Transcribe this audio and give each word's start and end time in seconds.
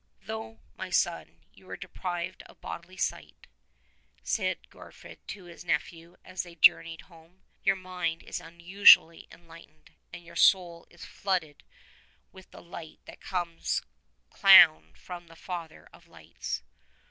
'Though, 0.25 0.59
my 0.75 0.89
son, 0.89 1.43
you 1.53 1.69
are 1.69 1.77
deprived 1.77 2.41
of 2.47 2.59
bodily 2.59 2.97
sight," 2.97 3.45
said 4.23 4.67
Gorfoed 4.71 5.19
to 5.27 5.43
his 5.43 5.63
nephew 5.63 6.17
as 6.25 6.41
they 6.41 6.55
journeyed 6.55 7.01
home, 7.01 7.43
"your 7.63 7.75
mind 7.75 8.23
is 8.23 8.39
unusually 8.39 9.27
enlightened, 9.31 9.91
and 10.11 10.25
your 10.25 10.35
soul 10.35 10.87
is 10.89 11.05
flooded 11.05 11.61
with 12.31 12.49
the 12.49 12.63
104 12.63 12.71
light 12.71 12.99
that 13.05 13.21
comes 13.21 13.83
down 14.41 14.93
from 14.95 15.27
the 15.27 15.35
Father 15.35 15.87
of 15.93 16.07
Lights. 16.07 16.63